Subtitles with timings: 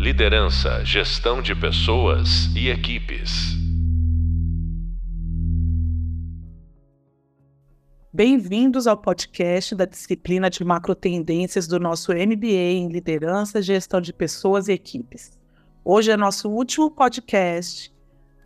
[0.00, 3.56] Liderança, gestão de pessoas e equipes.
[8.12, 14.12] Bem-vindos ao podcast da disciplina de macro tendências do nosso MBA em Liderança, Gestão de
[14.12, 15.36] Pessoas e Equipes.
[15.84, 17.92] Hoje é nosso último podcast.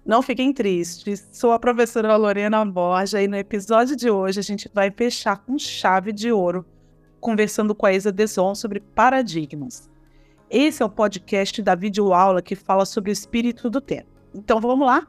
[0.07, 4.71] Não fiquem tristes, sou a professora Lorena Borja e no episódio de hoje a gente
[4.73, 6.65] vai fechar com chave de ouro,
[7.21, 9.92] conversando com a Isa Deson sobre paradigmas.
[10.53, 14.11] Esse é o podcast da videoaula que fala sobre o espírito do tempo.
[14.35, 15.09] Então vamos lá?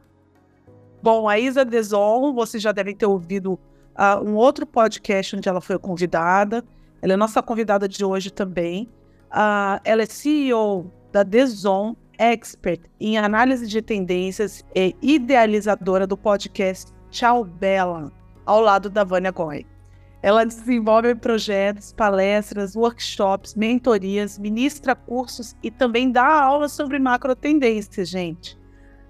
[1.02, 5.60] Bom, a Isa Deson, vocês já devem ter ouvido uh, um outro podcast onde ela
[5.60, 6.64] foi convidada.
[7.02, 8.88] Ela é nossa convidada de hoje também.
[9.26, 16.90] Uh, ela é CEO da Deson, expert em análise de tendências e idealizadora do podcast
[17.10, 18.10] Tchau Bela,
[18.46, 19.66] ao lado da Vânia Goy.
[20.24, 28.08] Ela desenvolve projetos, palestras, workshops, mentorias, ministra cursos e também dá aulas sobre macro tendências,
[28.08, 28.58] gente.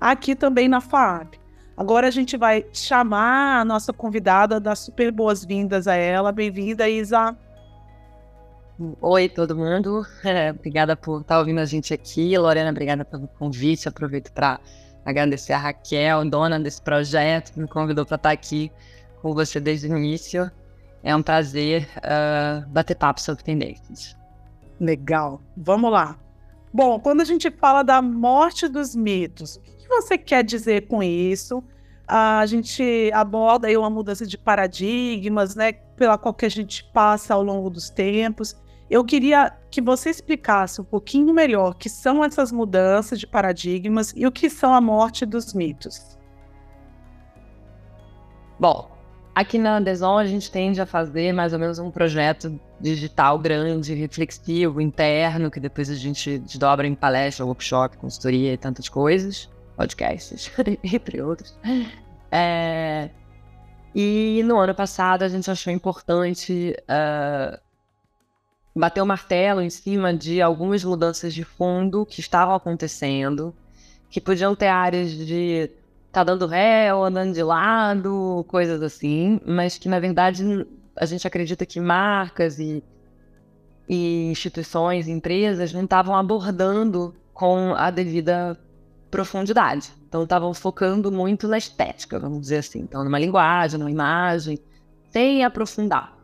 [0.00, 1.36] Aqui também na FAAP.
[1.76, 6.32] Agora a gente vai chamar a nossa convidada, dar super boas-vindas a ela.
[6.32, 7.38] Bem-vinda, Isa.
[9.00, 10.04] Oi, todo mundo.
[10.58, 12.36] Obrigada por estar ouvindo a gente aqui.
[12.36, 13.88] Lorena, obrigada pelo convite.
[13.88, 14.58] Aproveito para
[15.04, 18.72] agradecer a Raquel, dona desse projeto, que me convidou para estar aqui
[19.22, 20.50] com você desde o início.
[21.04, 24.16] É um prazer uh, bater papo sobre tendências.
[24.80, 25.38] Legal.
[25.54, 26.18] Vamos lá.
[26.72, 31.02] Bom, quando a gente fala da morte dos mitos, o que você quer dizer com
[31.02, 31.62] isso?
[32.08, 37.34] A gente aborda aí uma mudança de paradigmas, né, pela qual que a gente passa
[37.34, 38.56] ao longo dos tempos.
[38.88, 44.14] Eu queria que você explicasse um pouquinho melhor o que são essas mudanças de paradigmas
[44.16, 46.18] e o que são a morte dos mitos.
[48.58, 48.93] Bom,
[49.34, 53.92] Aqui na Deson a gente tende a fazer mais ou menos um projeto digital grande,
[53.92, 60.52] reflexivo, interno, que depois a gente desdobra em palestra, workshop, consultoria e tantas coisas, podcasts,
[60.84, 61.58] entre outros.
[62.30, 63.10] É...
[63.92, 67.58] E no ano passado a gente achou importante uh,
[68.74, 73.52] bater o martelo em cima de algumas mudanças de fundo que estavam acontecendo,
[74.08, 75.70] que podiam ter áreas de
[76.14, 80.44] tá dando ré ou andando de lado, coisas assim, mas que na verdade
[80.96, 82.82] a gente acredita que marcas e,
[83.88, 88.56] e instituições, empresas não estavam abordando com a devida
[89.10, 89.92] profundidade.
[90.08, 94.58] Então estavam focando muito na estética, vamos dizer assim, então numa linguagem, numa imagem,
[95.10, 96.16] sem aprofundar.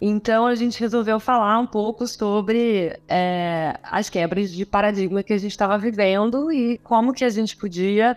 [0.00, 5.38] Então a gente resolveu falar um pouco sobre é, as quebras de paradigma que a
[5.38, 8.16] gente estava vivendo e como que a gente podia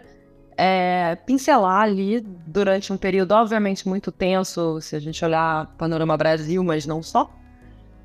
[0.64, 6.64] é, pincelar ali durante um período, obviamente, muito tenso, se a gente olhar Panorama Brasil,
[6.64, 7.24] mas não só,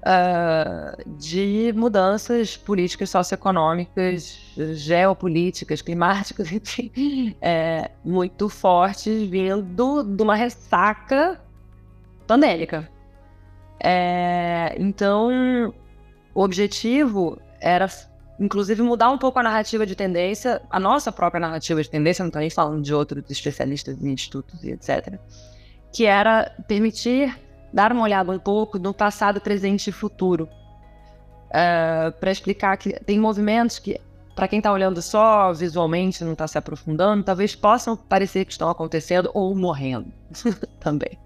[0.01, 4.39] uh, de mudanças políticas, socioeconômicas,
[4.73, 11.39] geopolíticas, climáticas, enfim, é, muito fortes, vindo de uma ressaca
[12.27, 12.89] pandêmica.
[13.79, 15.75] É, então,
[16.35, 17.87] o objetivo era
[18.39, 22.29] inclusive mudar um pouco a narrativa de tendência, a nossa própria narrativa de tendência, não
[22.29, 25.19] estou nem falando de outros especialistas em institutos e etc.,
[25.93, 27.35] que era permitir
[27.73, 30.49] dar uma olhada um pouco no passado, presente e futuro.
[31.47, 34.01] Uh, é, para explicar que tem movimentos que,
[34.35, 38.69] para quem está olhando só visualmente, não está se aprofundando, talvez possam parecer que estão
[38.69, 40.13] acontecendo ou morrendo
[40.81, 41.19] também.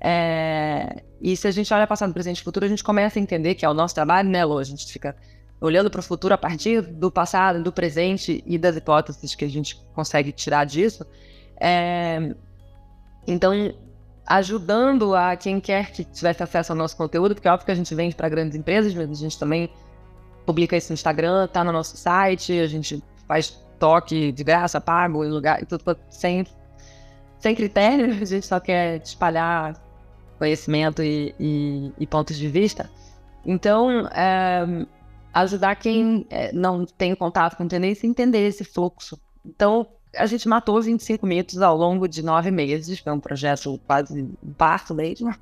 [0.00, 3.54] É, e se a gente olha passado, presente e futuro, a gente começa a entender
[3.54, 4.58] que é o nosso trabalho, né, Lô?
[4.58, 5.16] A gente fica
[5.60, 9.48] olhando para o futuro a partir do passado, do presente e das hipóteses que a
[9.48, 11.06] gente consegue tirar disso.
[11.60, 12.34] É,
[13.26, 13.52] então,
[14.26, 17.74] ajudando a quem quer que tivesse acesso ao nosso conteúdo, porque é óbvio que a
[17.74, 19.70] gente vende para grandes empresas, mas a gente também
[20.46, 25.24] publica isso no Instagram, tá no nosso site, a gente faz toque de graça, pago,
[25.24, 26.46] em lugar, tudo sem,
[27.38, 29.82] sem critério, a gente só quer espalhar
[30.38, 32.90] conhecimento e, e, e pontos de vista.
[33.44, 34.86] Então, é,
[35.34, 39.20] ajudar quem é, não tem contato com tendência a entender esse fluxo.
[39.44, 39.86] Então,
[40.16, 44.52] a gente matou 25 mitos ao longo de nove meses, foi um projeto quase um
[44.52, 45.34] parto mesmo.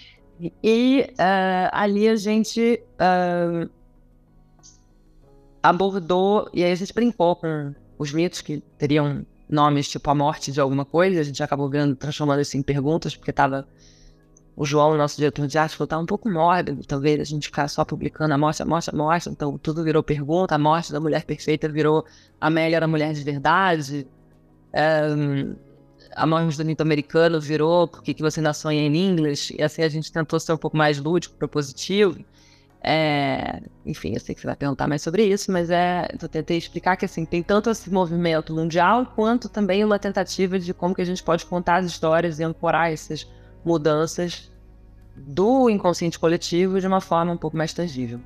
[0.62, 3.70] e uh, ali a gente uh,
[5.62, 10.50] abordou, e aí a gente brincou com os mitos que teriam nomes tipo a morte
[10.50, 13.68] de alguma coisa, a gente acabou transformando isso em perguntas, porque estava
[14.56, 17.68] o João, nosso diretor de arte, falou: tá um pouco mórbido, talvez a gente ficar
[17.68, 19.28] só publicando a morte, a morte, a morte.
[19.28, 20.54] Então tudo virou pergunta.
[20.54, 22.04] A morte da mulher perfeita virou
[22.40, 24.06] Amélia era mulher de verdade.
[24.72, 25.02] É,
[26.14, 29.50] a morte do mito americano virou Por que, você ainda sonha em inglês?
[29.50, 32.24] E assim a gente tentou ser um pouco mais lúdico, propositivo.
[32.86, 36.58] É, enfim, eu sei que você vai perguntar mais sobre isso, mas é, eu tentei
[36.58, 41.00] explicar que assim tem tanto esse movimento mundial quanto também uma tentativa de como que
[41.00, 43.26] a gente pode contar as histórias e ancorar essas
[43.64, 44.52] mudanças
[45.16, 48.20] do inconsciente coletivo de uma forma um pouco mais tangível.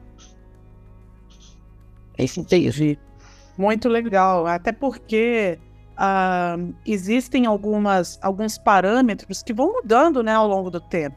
[2.17, 2.99] É isso entendi.
[3.56, 5.58] Muito legal, até porque
[5.94, 11.17] uh, existem algumas, alguns parâmetros que vão mudando né, ao longo do tempo.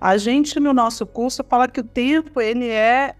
[0.00, 3.14] A gente no nosso curso fala que o tempo ele é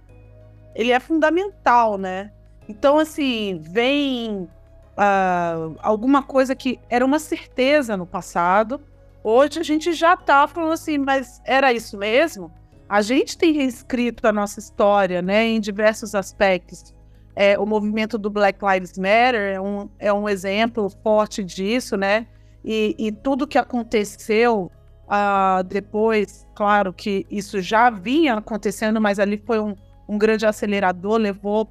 [0.75, 2.33] ele é fundamental, né?
[2.69, 4.49] Então assim vem
[4.97, 8.81] uh, alguma coisa que era uma certeza no passado,
[9.23, 12.53] hoje a gente já está falando assim, mas era isso mesmo?
[12.89, 16.95] A gente tem reescrito a nossa história, né, em diversos aspectos.
[17.37, 22.27] É, o movimento do Black Lives Matter é um, é um exemplo forte disso, né?
[22.65, 24.71] E, e tudo que aconteceu
[25.11, 29.75] Uh, depois, claro que isso já vinha acontecendo, mas ali foi um,
[30.09, 31.69] um grande acelerador, levou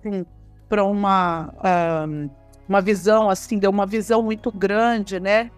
[0.67, 2.29] para um, uma, uh,
[2.67, 5.49] uma visão, assim, deu uma visão muito grande, né?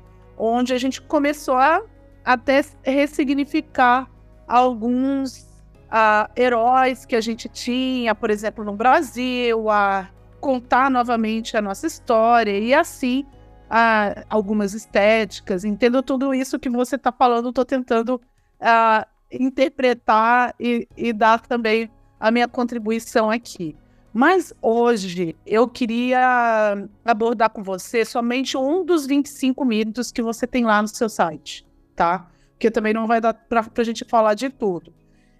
[0.44, 1.84] Onde a gente começou a
[2.26, 4.10] até ressignificar
[4.48, 5.44] alguns
[5.86, 10.10] uh, heróis que a gente tinha, por exemplo, no Brasil, a
[10.40, 13.24] contar novamente a nossa história e assim
[13.70, 15.64] ah, algumas estéticas.
[15.64, 18.20] Entendo tudo isso que você está falando, estou tentando
[18.60, 21.88] ah, interpretar e, e dar também
[22.20, 23.78] a minha contribuição aqui.
[24.14, 30.66] Mas hoje eu queria abordar com você somente um dos 25 mitos que você tem
[30.66, 31.66] lá no seu site,
[31.96, 32.28] tá?
[32.52, 34.94] Porque também não vai dar para a gente falar de tudo.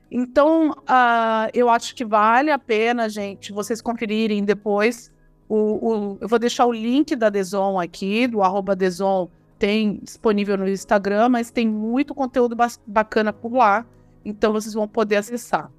[0.10, 5.12] Então, uh, eu acho que vale a pena, gente, vocês conferirem depois
[5.54, 9.30] o, o, eu vou deixar o link da Deson aqui, do arroba Deson,
[9.60, 12.56] tem disponível no Instagram, mas tem muito conteúdo
[12.88, 13.86] bacana por lá,
[14.24, 15.70] então vocês vão poder acessar.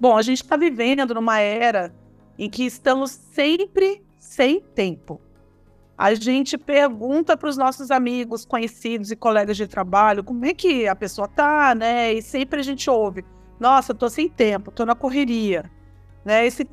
[0.00, 1.94] Bom, a gente está vivendo numa era
[2.38, 5.20] em que estamos sempre sem tempo.
[5.96, 10.88] A gente pergunta para os nossos amigos, conhecidos e colegas de trabalho como é que
[10.88, 12.12] a pessoa tá, né?
[12.12, 13.24] E sempre a gente ouve:
[13.60, 15.70] "Nossa, tô sem tempo, tô na correria".
[16.24, 16.46] Né?
[16.46, 16.66] Esse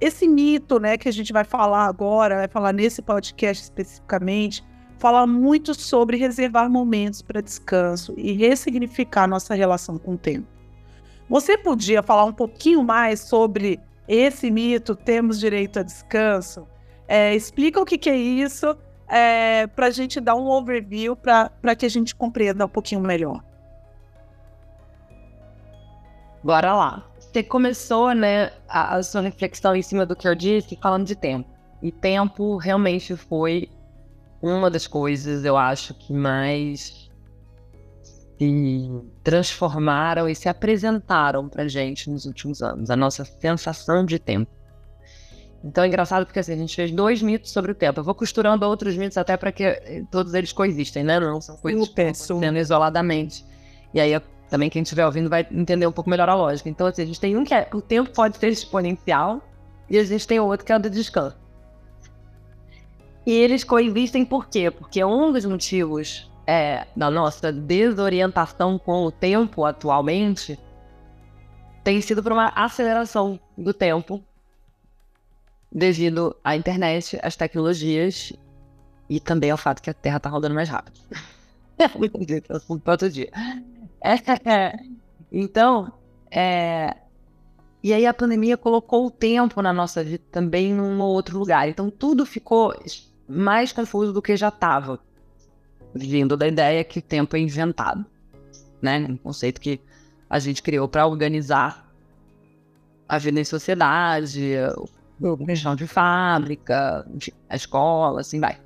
[0.00, 4.62] esse mito, né, que a gente vai falar agora, vai falar nesse podcast especificamente,
[4.98, 10.46] fala muito sobre reservar momentos para descanso e ressignificar nossa relação com o tempo.
[11.28, 16.66] Você podia falar um pouquinho mais sobre esse mito, temos direito a descanso?
[17.06, 18.76] É, explica o que, que é isso,
[19.08, 23.42] é, para a gente dar um overview, para que a gente compreenda um pouquinho melhor.
[26.42, 30.78] Bora lá você começou, né, a, a, sua reflexão em cima do que eu disse,
[30.80, 31.50] falando de tempo.
[31.82, 33.68] E tempo realmente foi
[34.40, 37.03] uma das coisas, eu acho, que mais
[38.38, 38.90] se
[39.22, 42.90] transformaram e se apresentaram pra gente nos últimos anos.
[42.90, 44.50] A nossa sensação de tempo.
[45.64, 48.00] Então é engraçado porque assim, a gente fez dois mitos sobre o tempo.
[48.00, 51.18] Eu vou costurando outros mitos até para que todos eles coexistem, né?
[51.18, 53.44] Não são coisas que estão isoladamente.
[53.94, 54.20] E aí
[54.50, 56.68] também quem estiver ouvindo vai entender um pouco melhor a lógica.
[56.68, 59.40] Então, assim, a gente tem um que é o tempo pode ser exponencial
[59.88, 61.36] e a gente tem outro que é o do descanso.
[63.26, 64.70] E eles coexistem por quê?
[64.70, 70.58] Porque um dos motivos é, da nossa desorientação com o tempo atualmente
[71.82, 74.22] tem sido por uma aceleração do tempo
[75.70, 78.32] devido à internet, às tecnologias
[79.08, 80.98] e também ao fato que a Terra está rodando mais rápido.
[81.76, 82.16] É muito
[82.86, 83.28] outro dia.
[84.00, 84.14] É,
[85.32, 85.92] então,
[86.30, 86.96] é,
[87.82, 91.68] e aí a pandemia colocou o tempo na nossa vida também num outro lugar.
[91.68, 92.72] Então tudo ficou
[93.28, 95.00] mais confuso do que já estava,
[95.94, 98.04] vindo da ideia que o tempo é inventado,
[98.82, 99.06] né?
[99.08, 99.80] Um conceito que
[100.28, 101.88] a gente criou para organizar
[103.08, 104.54] a vida em sociedade,
[105.20, 107.06] o chão de fábrica,
[107.48, 108.58] a escola, assim vai.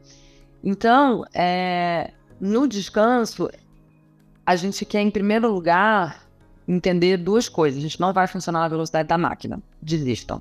[0.63, 3.51] Então, é, no descanso,
[4.45, 6.27] a gente quer, em primeiro lugar,
[6.67, 7.79] entender duas coisas.
[7.79, 9.61] A gente não vai funcionar na velocidade da máquina.
[9.81, 10.41] Desistam.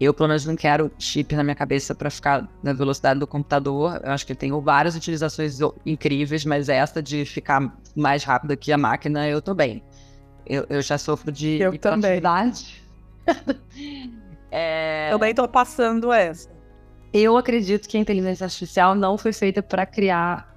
[0.00, 4.00] Eu, pelo menos, não quero chip na minha cabeça para ficar na velocidade do computador.
[4.02, 8.78] Eu acho que tem várias utilizações incríveis, mas essa de ficar mais rápido que a
[8.78, 9.82] máquina, eu tô bem.
[10.46, 12.22] Eu, eu já sofro de eu também.
[14.50, 15.10] é...
[15.10, 16.48] Também tô passando essa.
[17.12, 20.56] Eu acredito que a inteligência artificial não foi feita para criar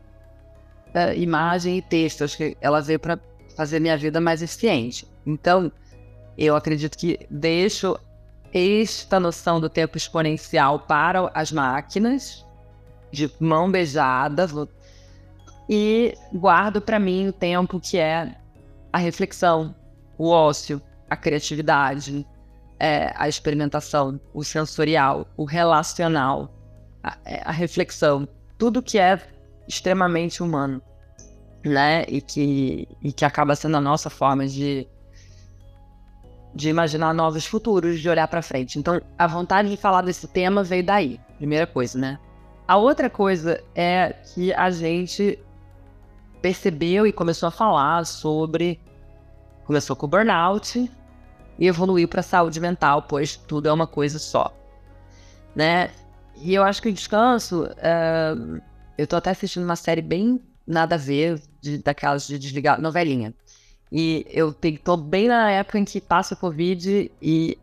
[0.95, 2.23] uh, imagem e texto.
[2.23, 3.19] Acho que ela veio para
[3.57, 5.05] fazer minha vida mais eficiente.
[5.25, 5.69] Então,
[6.37, 7.97] eu acredito que deixo
[8.53, 12.45] esta noção do tempo exponencial para as máquinas,
[13.11, 14.47] de mão beijada,
[15.67, 18.35] e guardo para mim o tempo que é
[18.91, 19.75] a reflexão,
[20.17, 22.25] o ócio, a criatividade,
[22.79, 26.53] é, a experimentação, o sensorial, o relacional,
[27.03, 29.19] a, é, a reflexão, tudo que é
[29.67, 30.81] extremamente humano,
[31.63, 32.03] né?
[32.07, 34.87] E que, e que acaba sendo a nossa forma de,
[36.55, 38.77] de imaginar novos futuros, de olhar para frente.
[38.77, 42.19] Então, a vontade de falar desse tema veio daí, primeira coisa, né?
[42.67, 45.39] A outra coisa é que a gente
[46.41, 48.79] percebeu e começou a falar sobre.
[49.65, 50.91] Começou com o burnout
[51.57, 54.53] e evoluiu para saúde mental, pois tudo é uma coisa só,
[55.55, 55.89] né?
[56.35, 57.63] E eu acho que o descanso.
[57.63, 58.61] Uh,
[58.97, 63.33] eu tô até assistindo uma série bem nada a ver, de, daquelas de desligar, novelinha.
[63.93, 67.57] E eu tô bem na época em que passa o Covid e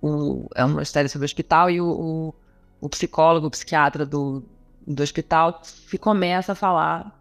[0.00, 2.34] o, é uma série sobre o hospital e o, o,
[2.80, 4.44] o psicólogo, o psiquiatra do,
[4.86, 5.60] do hospital
[6.00, 7.20] começa a falar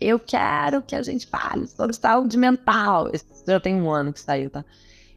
[0.00, 3.08] eu quero que a gente fale sobre saúde mental.
[3.12, 4.64] Esse já tem um ano que saiu, tá?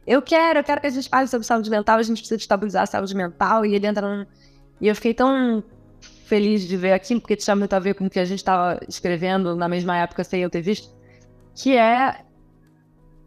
[0.06, 2.84] Eu quero, eu quero que a gente fale sobre saúde mental, a gente precisa estabilizar
[2.84, 3.64] a saúde mental.
[3.66, 4.26] E ele entra num...
[4.80, 5.62] E eu fiquei tão
[6.24, 8.78] feliz de ver aquilo, porque tinha muito a ver com o que a gente estava
[8.88, 10.94] escrevendo na mesma época sem eu ter visto,
[11.54, 12.24] que é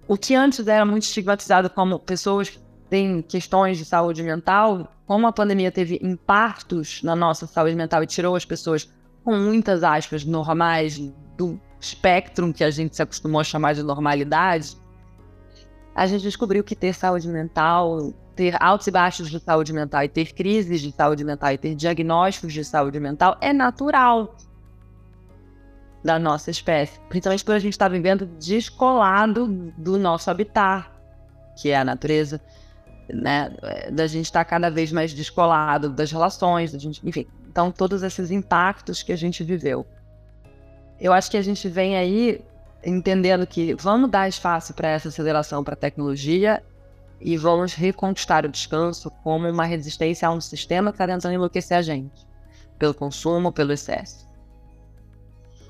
[0.07, 5.27] o que antes era muito estigmatizado como pessoas que têm questões de saúde mental, como
[5.27, 8.91] a pandemia teve impactos na nossa saúde mental e tirou as pessoas
[9.23, 10.97] com muitas aspas normais
[11.37, 14.77] do espectro que a gente se acostumou a chamar de normalidade,
[15.95, 20.09] a gente descobriu que ter saúde mental ter altos e baixos de saúde mental e
[20.09, 24.35] ter crises de saúde mental e ter diagnósticos de saúde mental é natural
[26.03, 30.89] da nossa espécie, principalmente por a gente estar tá vivendo descolado do nosso habitat,
[31.55, 32.41] que é a natureza,
[33.09, 33.51] né?
[33.91, 37.27] Da gente estar tá cada vez mais descolado das relações, da gente, enfim.
[37.49, 39.85] Então, todos esses impactos que a gente viveu.
[40.99, 42.41] Eu acho que a gente vem aí
[42.83, 46.63] entendendo que vamos dar espaço para essa aceleração para a tecnologia
[47.19, 51.77] e vamos reconquistar o descanso como uma resistência a um sistema que está tentando enlouquecer
[51.77, 52.25] a gente,
[52.79, 54.30] pelo consumo, pelo excesso.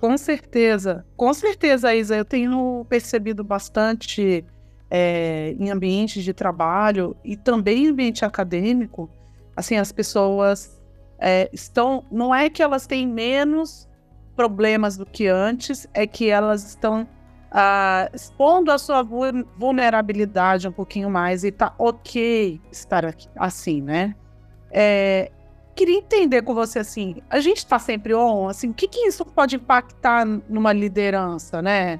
[0.02, 2.18] Com certeza, com certeza, Isa.
[2.18, 4.44] Eu tenho percebido bastante
[4.90, 9.08] é, em ambientes de trabalho e também em ambiente acadêmico,
[9.56, 10.82] assim, as pessoas
[11.20, 12.04] é, estão.
[12.12, 13.88] Não é que elas têm menos
[14.36, 21.12] problemas do que antes, é que elas estão uh, expondo a sua vulnerabilidade um pouquinho
[21.12, 24.16] mais e tá ok estar aqui, assim, né?
[24.72, 25.32] É,
[25.82, 29.26] queria entender com você assim, a gente está sempre on, assim, o que, que isso
[29.26, 32.00] pode impactar numa liderança, né?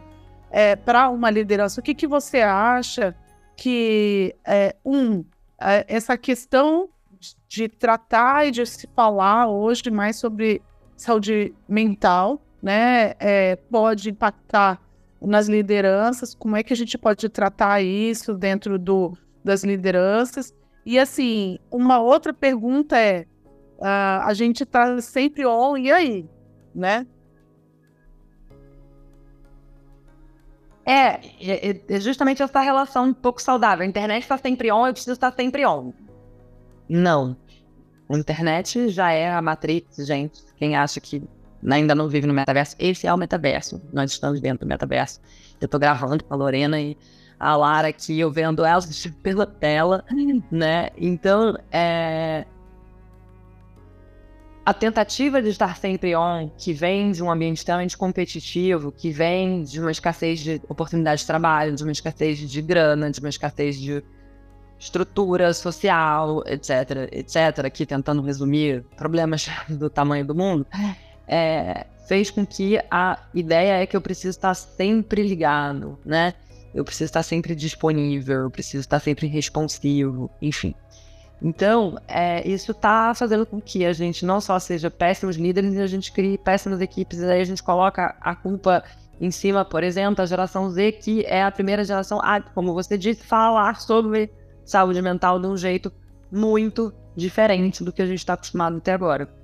[0.52, 3.16] É, para uma liderança, o que, que você acha
[3.58, 5.26] que é, um
[5.60, 6.90] é, essa questão
[7.48, 10.62] de tratar e de se falar hoje mais sobre
[10.96, 14.80] saúde mental, né, é, pode impactar
[15.20, 20.54] nas lideranças, como é que a gente pode tratar isso dentro do, das lideranças.
[20.86, 23.26] E assim, uma outra pergunta é:
[23.82, 26.30] uh, a gente está sempre on, e aí?
[26.74, 27.06] Né?
[30.86, 33.84] É, é, é justamente essa relação um pouco saudável.
[33.84, 35.94] A internet está sempre on, eu preciso estar sempre on.
[36.88, 37.36] Não.
[38.10, 40.44] A internet já é a matrix, gente.
[40.58, 41.24] Quem acha que
[41.70, 43.82] ainda não vive no metaverso, esse é o metaverso.
[43.94, 45.22] Nós estamos dentro do metaverso.
[45.60, 46.98] Eu estou gravando com a Lorena e
[47.40, 50.04] a Lara aqui, eu vendo elas pela tela,
[50.52, 50.90] né?
[50.98, 52.46] Então, é...
[54.72, 59.64] a tentativa de estar sempre on, que vem de um ambiente extremamente competitivo, que vem
[59.64, 63.78] de uma escassez de oportunidade de trabalho, de uma escassez de grana, de uma escassez
[63.78, 64.02] de
[64.80, 70.66] estrutura social, etc, etc, aqui tentando resumir problemas do tamanho do mundo,
[71.28, 76.34] é, fez com que a ideia é que eu preciso estar sempre ligado, né?
[76.74, 80.74] Eu preciso estar sempre disponível, eu preciso estar sempre responsivo, enfim.
[81.42, 85.88] Então, é, isso está fazendo com que a gente não só seja péssimos líderes, a
[85.88, 88.84] gente crie péssimas equipes, e aí a gente coloca a culpa
[89.20, 92.98] em cima, por exemplo, da geração Z, que é a primeira geração a, como você
[92.98, 94.32] disse, falar sobre
[94.64, 95.92] saúde mental de um jeito
[96.32, 99.42] muito diferente do que a gente está acostumado até agora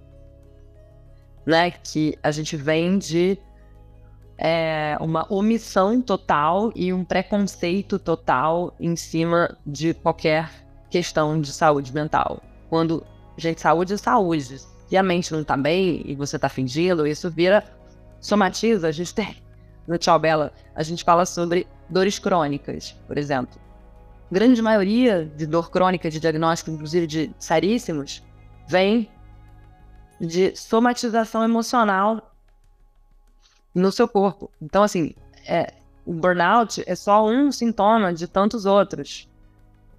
[1.48, 1.72] né?
[1.72, 3.40] Que a gente vem de
[4.38, 10.52] é, uma omissão total e um preconceito total em cima de qualquer
[10.90, 12.42] questão de saúde mental.
[12.70, 13.06] Quando,
[13.38, 14.60] gente, saúde é saúde.
[14.60, 17.64] Se a mente não tá bem e você tá fingindo, isso vira
[18.20, 18.88] somatiza.
[18.88, 19.38] A gente tem.
[19.88, 23.60] No Tchau Bela, a gente fala sobre dores crônicas, por exemplo.
[24.30, 28.22] Grande maioria de dor crônica, de diagnóstico, inclusive de seríssimos,
[28.68, 29.10] vem
[30.20, 32.34] de somatização emocional
[33.74, 34.52] no seu corpo.
[34.62, 35.14] Então, assim,
[35.46, 35.74] é,
[36.06, 39.30] o burnout é só um sintoma de tantos outros,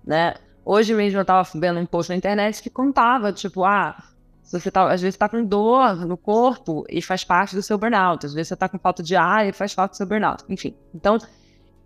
[0.05, 0.35] né?
[0.71, 3.97] Hoje mesmo eu estava vendo um post na internet que contava, tipo, ah,
[4.43, 8.27] você tá, às vezes está com dor no corpo e faz parte do seu burnout.
[8.27, 10.45] Às vezes você está com falta de ar e faz parte do seu burnout.
[10.47, 11.17] Enfim, então,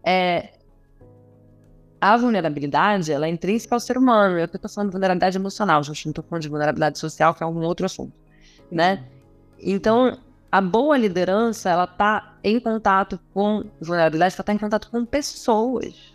[0.04, 0.54] é,
[2.00, 4.36] a vulnerabilidade, ela é intrínseca ao ser humano.
[4.36, 7.46] Eu estou falando de vulnerabilidade emocional, gente não estou falando de vulnerabilidade social, que é
[7.46, 8.12] um outro assunto,
[8.68, 9.04] né?
[9.60, 10.18] Então,
[10.50, 16.12] a boa liderança, ela está em contato com vulnerabilidade, ela está em contato com pessoas.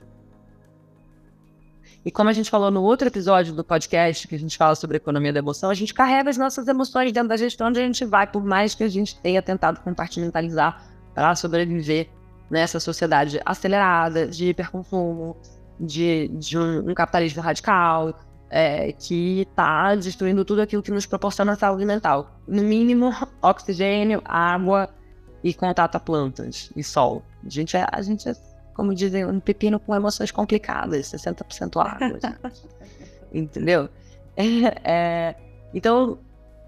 [2.08, 4.96] E como a gente falou no outro episódio do podcast, que a gente fala sobre
[4.96, 8.06] economia da emoção, a gente carrega as nossas emoções dentro da gestão onde a gente
[8.06, 12.08] vai, por mais que a gente tenha tentado compartimentalizar para sobreviver
[12.50, 15.36] nessa sociedade acelerada, de hiperconsumo,
[15.78, 18.18] de, de um, um capitalismo radical,
[18.50, 22.40] é, que está destruindo tudo aquilo que nos proporciona saúde mental.
[22.48, 24.88] No mínimo, oxigênio, água
[25.44, 27.22] e contato a plantas e sol.
[27.46, 28.34] A gente é, a gente é
[28.78, 32.20] como dizem, um pepino com emoções complicadas, 60% água.
[33.34, 33.90] Entendeu?
[34.36, 34.46] É,
[34.84, 35.36] é,
[35.74, 36.20] então,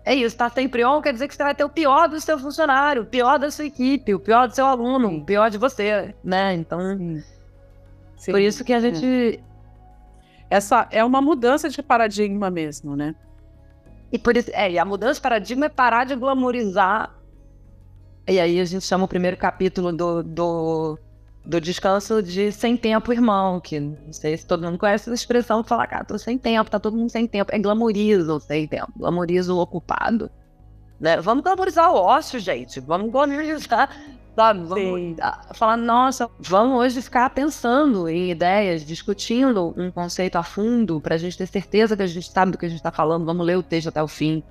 [0.04, 2.40] é isso, tá sempre on quer dizer que você vai ter o pior do seu
[2.40, 6.16] funcionário, o pior da sua equipe, o pior do seu aluno, o pior de você,
[6.24, 6.56] né?
[6.56, 6.80] Então,
[8.18, 8.32] Sim.
[8.32, 9.40] por isso que a gente...
[10.50, 13.14] Essa é uma mudança de paradigma mesmo, né?
[14.12, 17.16] E por isso, é, e a mudança de paradigma é parar de glamorizar.
[18.28, 21.00] E aí a gente chama o primeiro capítulo do, do
[21.50, 25.64] do descanso de sem tempo, irmão, que não sei se todo mundo conhece essa expressão,
[25.64, 27.50] falar, cara, tô sem tempo, tá todo mundo sem tempo.
[27.52, 30.30] É glamoriza o sem tempo, glamoriza o ocupado.
[31.00, 31.20] Né?
[31.20, 32.80] Vamos glamorizar o ócio, gente.
[32.80, 33.90] Vamos glamorizar,
[34.36, 34.64] sabe?
[34.64, 35.18] Vamos
[35.54, 41.36] falar, nossa, vamos hoje ficar pensando em ideias, discutindo um conceito a fundo, pra gente
[41.36, 43.26] ter certeza que a gente sabe do que a gente tá falando.
[43.26, 44.44] Vamos ler o texto até o fim.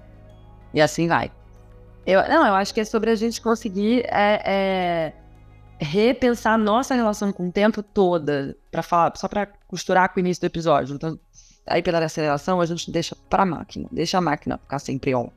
[0.74, 1.30] E assim vai.
[2.04, 5.12] Eu, não, eu acho que é sobre a gente conseguir é, é
[5.80, 10.20] repensar a nossa relação com o tempo toda, para falar, só para costurar com o
[10.20, 10.96] início do episódio.
[10.96, 11.18] Então,
[11.66, 15.30] aí pela aceleração, a gente deixa para a máquina, deixa a máquina ficar sempre on.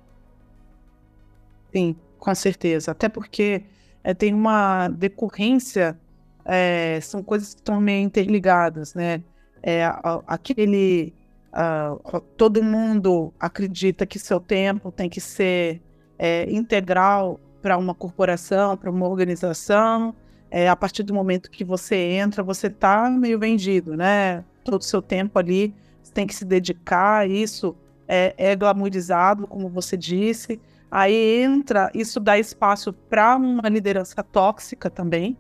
[1.71, 2.92] Sim, com certeza.
[2.92, 3.63] Até porque
[4.03, 5.98] é, tem uma decorrência,
[6.44, 9.24] é, são coisas que estão meio interligadas, né?
[9.61, 9.85] É,
[10.25, 11.13] aquele.
[11.51, 15.81] Uh, todo mundo acredita que seu tempo tem que ser
[16.18, 20.15] é, integral para uma corporação, para uma organização,
[20.51, 24.44] é, a partir do momento que você entra, você está meio vendido, né?
[24.66, 27.75] Todo o seu tempo ali, você tem que se dedicar isso,
[28.07, 30.59] é, é glamourizado, como você disse.
[30.92, 35.37] Aí entra, isso dá espaço para uma liderança tóxica também,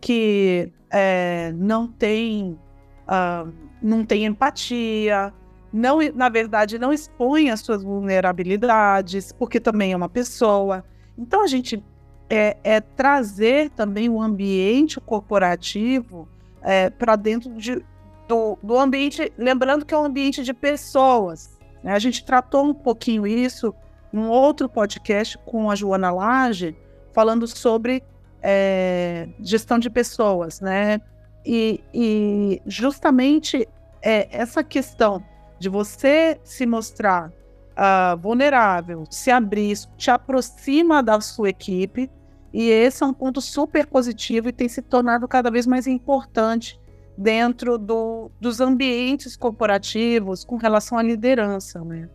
[0.00, 2.58] que é, não tem
[3.06, 5.34] uh, não tem empatia,
[5.72, 10.82] não, na verdade, não expõe as suas vulnerabilidades, porque também é uma pessoa.
[11.18, 11.84] Então a gente
[12.28, 16.28] é, é trazer também o ambiente corporativo
[16.62, 17.84] é, para dentro de,
[18.26, 21.58] do, do ambiente, lembrando que é um ambiente de pessoas.
[21.82, 21.92] Né?
[21.92, 23.74] A gente tratou um pouquinho isso
[24.12, 26.76] num outro podcast com a Joana Lage,
[27.12, 28.02] falando sobre
[28.42, 31.00] é, gestão de pessoas, né?
[31.44, 33.68] E, e justamente
[34.02, 35.22] é, essa questão
[35.58, 37.32] de você se mostrar
[37.76, 42.10] uh, vulnerável, se abrir, te aproxima da sua equipe,
[42.52, 46.80] e esse é um ponto super positivo e tem se tornado cada vez mais importante
[47.16, 52.08] dentro do, dos ambientes corporativos com relação à liderança, né?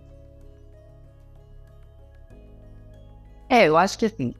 [3.49, 4.33] É, eu acho que assim,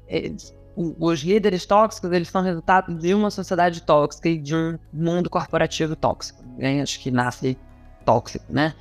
[0.76, 5.96] os líderes tóxicos, eles são resultado de uma sociedade tóxica e de um mundo corporativo
[5.96, 6.42] tóxico.
[6.58, 6.82] Né?
[6.82, 7.58] Acho que nasce
[8.06, 8.74] tóxico, né?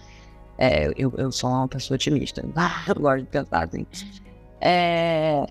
[0.60, 2.42] É, eu, eu sou uma pessoa otimista.
[2.86, 3.86] eu gosto de pensar assim.
[4.60, 5.46] É,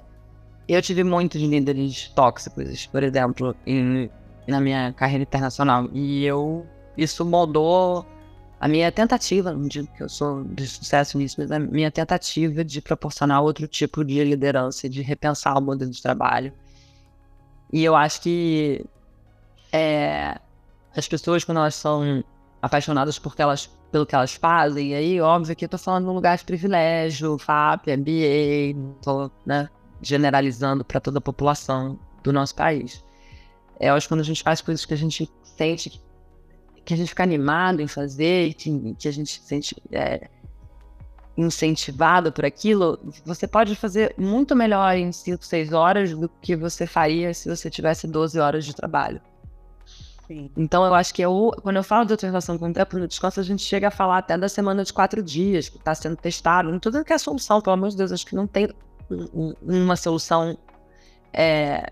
[0.68, 4.08] eu tive muitos líderes tóxicos, por exemplo, em,
[4.48, 5.90] na minha carreira internacional.
[5.92, 6.66] E eu.
[6.96, 8.06] Isso moldou
[8.60, 12.64] a minha tentativa, não digo que eu sou de sucesso nisso, mas a minha tentativa
[12.64, 16.54] de proporcionar outro tipo de liderança, de repensar o modelo de trabalho.
[17.72, 18.86] E eu acho que
[19.72, 20.38] é,
[20.96, 22.24] as pessoas, quando elas são
[22.62, 26.06] apaixonadas por que elas, pelo que elas fazem, e aí, óbvio que eu tô falando
[26.06, 29.70] de um lugar de privilégio, FAP, MBA, tô, né?
[30.02, 33.04] generalizando para toda a população do nosso país.
[33.80, 36.02] É, eu acho que quando a gente faz coisas que a gente sente
[36.86, 40.28] que a gente fica animado em fazer, que, que a gente se sente é,
[41.38, 46.88] incentivado por aquilo, você pode fazer muito melhor em 5, 6 horas do que você
[46.88, 49.22] faria se você tivesse 12 horas de trabalho.
[50.56, 53.08] Então, eu acho que eu, quando eu falo de outra relação com o tempo no
[53.08, 56.16] descanso, a gente chega a falar até da semana de quatro dias, que está sendo
[56.16, 56.72] testado.
[56.72, 58.70] Não tudo que é solução, pelo amor de Deus, acho que não tem
[59.64, 60.58] uma solução
[61.34, 61.92] é,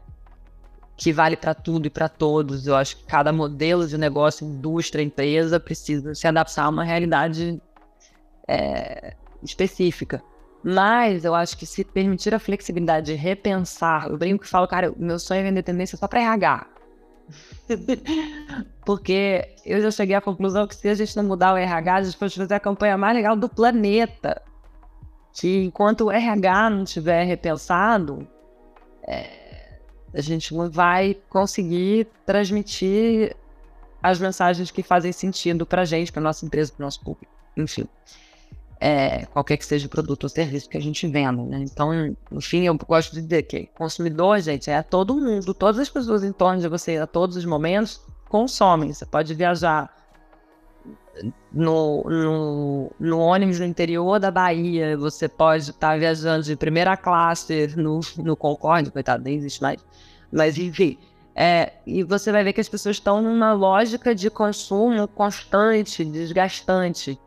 [0.96, 2.68] que vale para tudo e para todos.
[2.68, 7.62] Eu acho que cada modelo de negócio, indústria, empresa precisa se adaptar a uma realidade
[8.48, 10.22] é, específica.
[10.64, 14.94] Mas eu acho que se permitir a flexibilidade de repensar, eu brinco que falo, cara,
[14.98, 16.77] meu sonho é vender tendência só para RH.
[18.86, 22.04] Porque eu já cheguei à conclusão que se a gente não mudar o RH, a
[22.04, 24.42] gente pode fazer a campanha mais legal do planeta.
[25.34, 28.28] Que enquanto o RH não tiver repensado,
[29.04, 29.80] é,
[30.14, 33.36] a gente não vai conseguir transmitir
[34.02, 37.32] as mensagens que fazem sentido para a gente, para nossa empresa, para o nosso público.
[37.56, 37.88] Enfim
[38.80, 41.44] é, qualquer que seja o produto ou serviço que a gente venda.
[41.44, 41.66] Né?
[41.72, 45.90] Então, no fim, eu gosto de dizer que consumidor, gente, é todo mundo, todas as
[45.90, 48.94] pessoas em torno de você, a todos os momentos, consomem.
[48.94, 49.92] Você pode viajar
[51.52, 56.96] no, no, no, ônibus no interior da Bahia, você pode estar tá viajando de primeira
[56.96, 59.84] classe no, no Concorde, coitado, nem existe mais.
[60.32, 61.00] Mas, enfim,
[61.34, 67.20] é, e você vai ver que as pessoas estão numa lógica de consumo constante, desgastante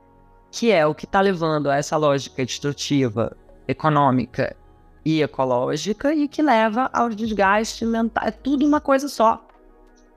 [0.51, 3.37] que é o que está levando a essa lógica destrutiva
[3.69, 4.57] econômica
[5.05, 8.25] e ecológica e que leva ao desgaste mental.
[8.27, 9.47] É tudo uma coisa só.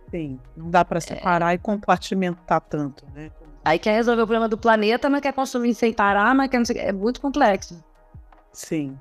[0.09, 1.55] Sim, não dá para separar é...
[1.55, 3.31] e compartimentar tanto, né?
[3.65, 6.65] Aí quer resolver o problema do planeta, mas quer consumir sem parar, mas quer não
[6.65, 6.77] sei...
[6.79, 7.81] É muito complexo.
[8.51, 8.97] Sim.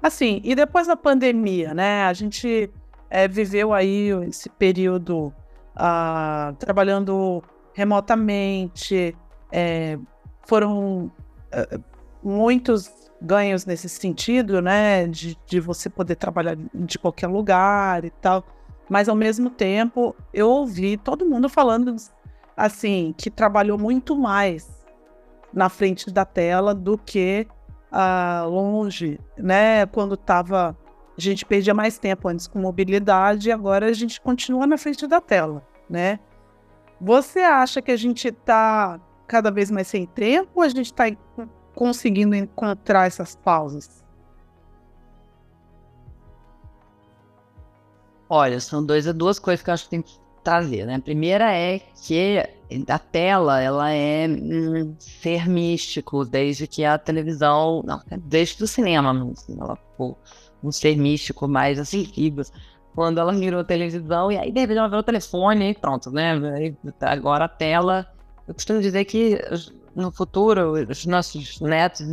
[0.00, 2.04] Assim, e depois da pandemia, né?
[2.04, 2.70] A gente
[3.10, 5.32] é, viveu aí esse período
[5.74, 7.42] uh, trabalhando
[7.74, 9.16] remotamente,
[9.50, 9.98] é,
[10.46, 11.10] foram
[11.52, 11.82] uh,
[12.22, 15.06] muitos ganhos nesse sentido, né?
[15.06, 18.44] De, de você poder trabalhar de qualquer lugar e tal.
[18.88, 21.96] Mas ao mesmo tempo, eu ouvi todo mundo falando
[22.56, 24.84] assim que trabalhou muito mais
[25.52, 27.46] na frente da tela do que
[27.90, 29.86] uh, longe, né?
[29.86, 30.76] Quando estava
[31.16, 35.06] a gente perdia mais tempo antes com mobilidade e agora a gente continua na frente
[35.06, 36.18] da tela, né?
[37.00, 41.04] Você acha que a gente está cada vez mais sem tempo ou a gente está
[41.74, 44.04] conseguindo encontrar essas pausas?
[48.28, 50.96] Olha, são dois, duas coisas que eu acho que tem que trazer, né?
[50.96, 52.38] A primeira é que
[52.88, 59.10] a tela, ela é um ser místico desde que a televisão, não, desde o cinema,
[59.58, 60.18] ela ficou
[60.62, 62.06] um ser místico mais assim,
[62.94, 66.32] quando ela virou televisão e aí de repente ela virou telefone e pronto, né?
[67.00, 68.06] Agora a tela
[68.46, 69.40] eu costumo dizer que
[69.94, 72.06] no futuro os nossos netos,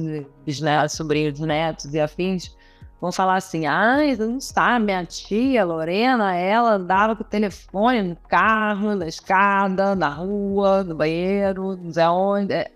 [0.45, 2.55] bisnetos, sobrinhos, netos e afins
[3.01, 8.15] vão falar assim: ah, não sabe, minha tia Lorena, ela andava com o telefone no
[8.15, 12.53] carro, na escada, na rua, no banheiro, não sei onde.
[12.53, 12.71] É,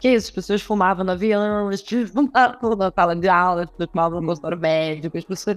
[0.00, 3.70] que isso, as pessoas fumavam no avião, as pessoas fumavam na sala de aula, as
[3.70, 5.56] pessoas fumavam no consultório médico, as pessoas.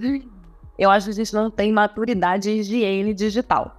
[0.78, 3.78] Eu acho que a gente não tem maturidade e higiene digital.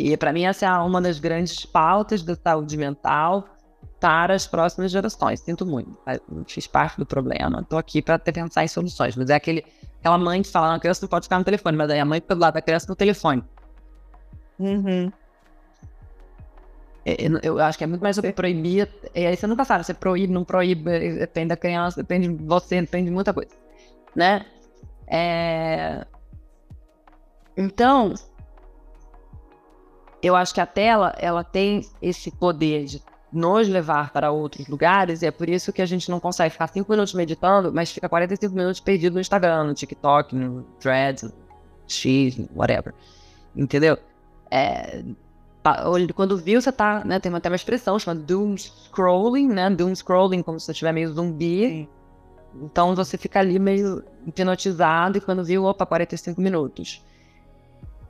[0.00, 3.46] E para mim essa é uma das grandes pautas da saúde mental
[4.00, 5.40] para as próximas gerações.
[5.40, 5.94] Sinto muito,
[6.46, 9.14] fiz parte do problema, estou aqui para pensar em soluções.
[9.14, 9.64] Mas é aquele,
[9.98, 12.22] aquela mãe que fala, a criança não pode ficar no telefone, mas aí a mãe
[12.26, 13.44] do lado da criança no telefone.
[14.58, 15.12] Uhum.
[17.04, 18.88] É, eu acho que é muito mais sobre proibir.
[19.14, 22.80] E aí você nunca sabe, você proíbe, não proíbe, depende da criança, depende de você,
[22.80, 23.50] depende de muita coisa.
[24.14, 24.46] Né?
[25.06, 26.06] É...
[27.56, 28.14] Então,
[30.22, 33.02] eu acho que a tela ela tem esse poder de
[33.32, 36.66] nos levar para outros lugares, e é por isso que a gente não consegue ficar
[36.66, 41.32] 5 minutos meditando, mas fica 45 minutos perdido no Instagram, no TikTok, no Threads, no
[41.86, 42.92] X, whatever.
[43.54, 43.96] Entendeu?
[44.50, 45.04] É,
[46.14, 50.42] quando viu, você tá, né, tem até uma expressão chamada doom scrolling, né, doom scrolling,
[50.42, 51.88] como se você estiver meio zumbi.
[52.62, 57.04] Então você fica ali meio hipnotizado e quando viu, opa, 45 minutos.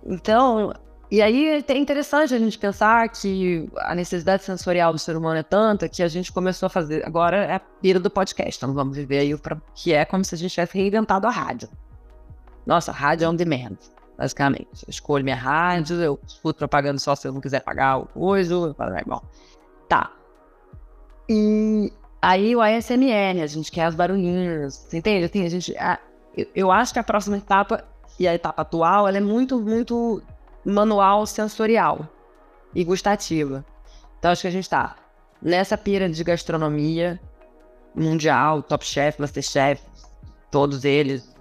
[0.02, 0.72] Então,
[1.10, 5.42] e aí é interessante a gente pensar que a necessidade sensorial do ser humano é
[5.42, 7.04] tanta que a gente começou a fazer.
[7.04, 10.36] Agora é a pira do podcast, então vamos viver aí, pra, que é como se
[10.36, 11.68] a gente tivesse reinventado a rádio.
[12.64, 13.76] Nossa, rádio é on demand,
[14.16, 14.84] basicamente.
[14.86, 19.04] Eu escolho minha rádio, eu escuto propaganda só se eu não quiser pagar o é
[19.04, 19.20] bom.
[19.88, 20.12] Tá.
[21.28, 21.92] E
[22.22, 25.24] aí o ASMR, a gente quer as barulhinhos, você entende?
[25.24, 25.98] Assim, a gente, a,
[26.36, 27.84] eu, eu acho que a próxima etapa
[28.16, 30.22] e a etapa atual, ela é muito, muito
[30.64, 32.08] manual sensorial
[32.74, 33.64] e gustativa.
[34.18, 34.96] Então acho que a gente está
[35.40, 37.20] nessa pira de gastronomia
[37.94, 39.82] mundial, Top Chef, Masterchef,
[40.50, 41.34] todos eles,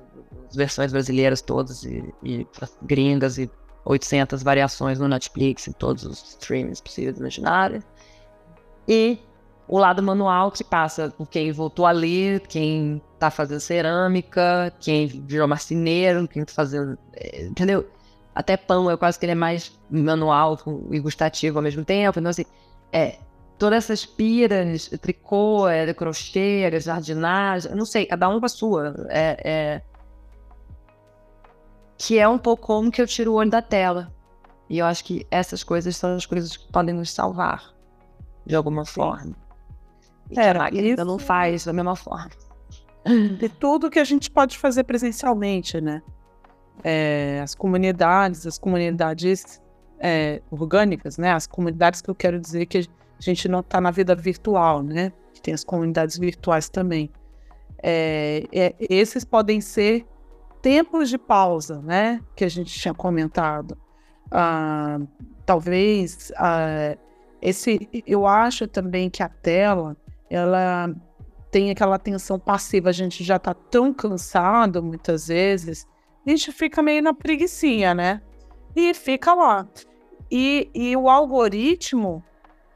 [0.50, 2.48] as versões brasileiras todas e, e
[2.84, 3.50] gringas e
[3.86, 7.84] 800 variações no Netflix, em todos os streams possíveis e imaginários.
[8.88, 9.20] E
[9.68, 15.48] o lado manual que passa quem voltou a ler, quem tá fazendo cerâmica, quem virou
[15.48, 16.98] marceneiro, quem tá fazendo.
[17.14, 17.88] É, entendeu?
[18.34, 20.58] Até pão, eu quase que ele é mais manual
[20.92, 22.20] e gustativo ao mesmo tempo.
[22.20, 22.46] Então, assim,
[22.92, 23.18] é,
[23.58, 29.08] todas essas piras, tricô, é, crochê, é, jardinagem, não sei, cada um com a sua.
[29.10, 29.82] É, é,
[31.98, 34.12] que é um pouco como que eu tiro o olho da tela.
[34.70, 37.74] E eu acho que essas coisas são as coisas que podem nos salvar,
[38.46, 39.36] de alguma forma.
[40.30, 41.04] E é, a isso...
[41.04, 42.30] não faz da mesma forma.
[43.38, 46.02] De tudo que a gente pode fazer presencialmente, né?
[46.84, 49.62] É, as comunidades, as comunidades
[50.00, 51.32] é, orgânicas, né?
[51.32, 52.84] As comunidades que eu quero dizer que a
[53.22, 55.12] gente não está na vida virtual, né?
[55.42, 57.10] Tem as comunidades virtuais também.
[57.82, 60.06] É, é, esses podem ser
[60.62, 62.22] tempos de pausa, né?
[62.36, 63.78] Que a gente tinha comentado.
[64.32, 65.00] Ah,
[65.46, 66.96] talvez ah,
[67.42, 69.98] esse, eu acho também que a tela
[70.30, 70.94] ela
[71.50, 75.88] tem aquela atenção passiva, a gente já está tão cansado muitas vezes,
[76.32, 78.22] a gente fica meio na preguiçinha, né?
[78.76, 79.68] E fica lá.
[80.32, 82.24] E, e o algoritmo,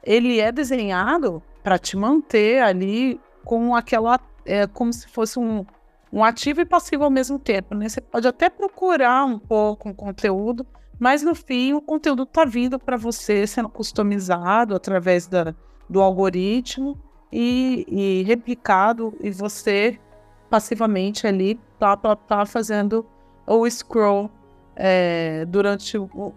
[0.04, 5.66] ele é desenhado para te manter ali com aquela, é, como se fosse um,
[6.12, 7.88] um ativo e passivo ao mesmo tempo, né?
[7.88, 10.66] Você pode até procurar um pouco um conteúdo,
[11.00, 15.56] mas no fim o conteúdo está vindo para você sendo customizado através da,
[15.90, 17.00] do algoritmo
[17.32, 20.00] e, e replicado, e você
[20.50, 23.06] passivamente ali tá, tá, tá fazendo
[23.46, 24.30] o scroll
[24.76, 26.34] é, durante o, o,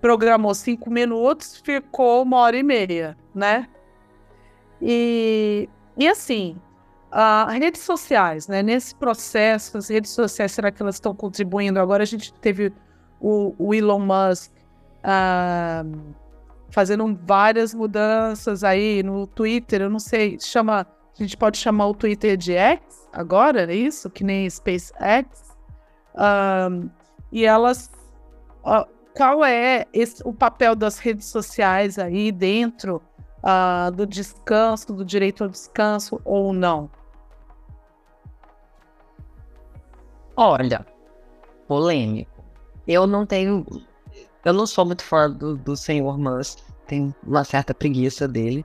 [0.00, 3.68] programou cinco minutos, ficou uma hora e meia, né?
[4.80, 6.56] E, e assim,
[7.10, 8.62] as redes sociais, né?
[8.62, 11.80] Nesse processo, as redes sociais, será que elas estão contribuindo?
[11.80, 12.72] Agora a gente teve
[13.20, 14.52] o, o Elon Musk
[14.98, 16.14] uh,
[16.70, 20.86] fazendo várias mudanças aí no Twitter, eu não sei, chama,
[21.18, 24.08] a gente pode chamar o Twitter de X agora, é isso?
[24.10, 25.47] Que nem SpaceX.
[27.30, 27.90] E elas,
[28.64, 33.02] uh, qual é esse, o papel das redes sociais aí dentro
[33.42, 36.90] uh, do descanso, do direito ao descanso ou não?
[40.36, 40.86] Olha,
[41.66, 42.44] polêmico.
[42.86, 43.66] Eu não tenho
[44.44, 48.64] eu não sou muito fã do, do senhor Musk, tenho uma certa preguiça dele.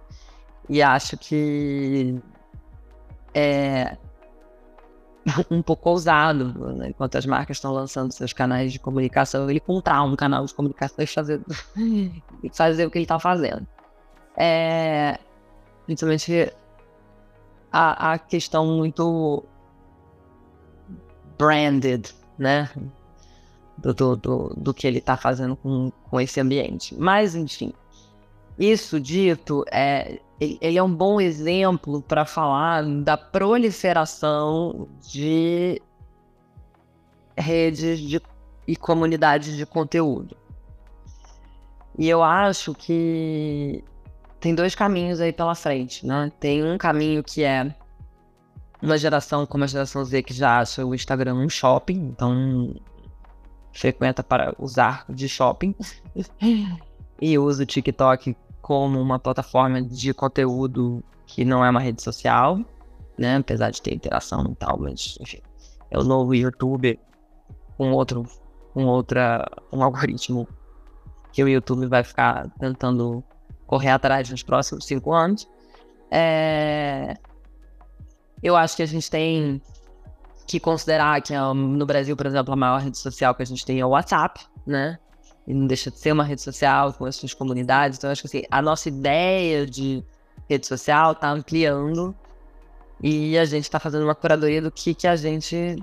[0.69, 2.21] E acho que
[3.33, 3.97] é
[5.49, 6.89] um pouco ousado, né?
[6.89, 11.03] enquanto as marcas estão lançando seus canais de comunicação, ele comprar um canal de comunicação
[11.03, 11.41] e fazer,
[12.53, 13.65] fazer o que ele está fazendo.
[14.35, 15.19] É,
[15.85, 16.51] principalmente
[17.71, 19.43] a, a questão muito
[21.37, 22.69] branded, né?
[23.77, 26.95] do, do, do, do que ele está fazendo com, com esse ambiente.
[26.97, 27.73] Mas, enfim,
[28.57, 30.19] isso dito, é,
[30.61, 35.81] ele é um bom exemplo para falar da proliferação de
[37.37, 38.21] redes de,
[38.67, 40.37] e comunidades de conteúdo.
[41.97, 43.83] E eu acho que
[44.39, 46.31] tem dois caminhos aí pela frente, né?
[46.39, 47.73] Tem um caminho que é
[48.81, 52.75] uma geração como a geração Z que já acha o Instagram um shopping, então
[53.71, 55.73] frequenta para usar de shopping
[57.21, 62.59] e usa o TikTok como uma plataforma de conteúdo que não é uma rede social,
[63.17, 63.35] né?
[63.35, 65.41] Apesar de ter interação e tal, mas enfim,
[65.91, 66.97] é o novo YouTube
[67.77, 68.23] com outro,
[68.73, 70.47] com outra, um algoritmo
[71.33, 73.21] que o YouTube vai ficar tentando
[73.67, 75.47] correr atrás nos próximos cinco anos.
[76.09, 77.17] É...
[78.41, 79.61] Eu acho que a gente tem
[80.47, 83.79] que considerar que no Brasil, por exemplo, a maior rede social que a gente tem
[83.79, 84.99] é o WhatsApp, né?
[85.47, 87.97] E não deixa de ser uma rede social com as suas comunidades.
[87.97, 90.03] Então, acho que assim, a nossa ideia de
[90.49, 92.15] rede social está ampliando
[93.01, 95.75] e a gente está fazendo uma curadoria do que, que a gente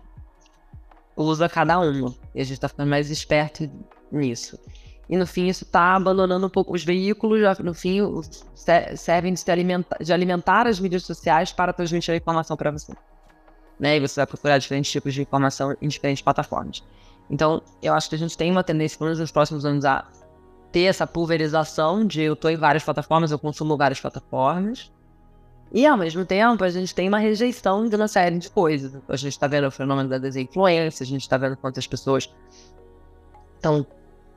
[1.16, 2.14] usa cada uma.
[2.34, 3.70] E a gente está ficando mais esperto
[4.10, 4.58] nisso.
[5.08, 8.00] E no fim, isso está abandonando um pouco os veículos, no fim,
[8.96, 12.92] servem de, alimentar, de alimentar as mídias sociais para transmitir a informação para você
[13.80, 13.96] né?
[13.96, 16.84] E você vai procurar diferentes tipos de informação em diferentes plataformas.
[17.30, 20.04] Então, eu acho que a gente tem uma tendência, pelo menos nos próximos anos, a
[20.72, 24.92] ter essa pulverização de eu estou em várias plataformas, eu consumo várias plataformas.
[25.72, 28.92] E ao mesmo tempo, a gente tem uma rejeição de uma série de coisas.
[29.08, 32.28] A gente está vendo o fenômeno da desinfluência, a gente está vendo quantas pessoas
[33.60, 33.86] então,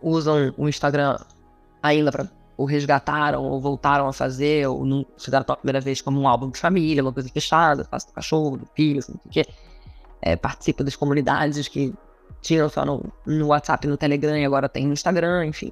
[0.01, 1.17] usam o Instagram
[1.81, 6.21] ainda para ou resgataram, ou voltaram a fazer, ou não fizeram pela primeira vez como
[6.21, 9.43] um álbum de família, uma coisa fechada, faço do cachorro, do filho, assim, que.
[10.21, 11.93] É, participa das comunidades que
[12.41, 15.71] tinham só no, no WhatsApp no Telegram e agora tem no Instagram, enfim.